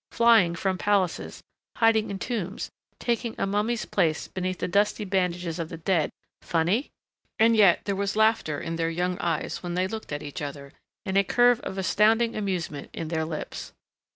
[0.11, 1.43] Flying from palaces...
[1.75, 2.71] hiding in tombs...
[2.99, 6.11] taking a mummy's place beneath the dusty bandages of the dead...
[6.41, 6.89] Funny....
[7.37, 10.73] And yet there was laughter in their young eyes when they looked at each other
[11.05, 13.73] and a curve of astounding amusement in their lips.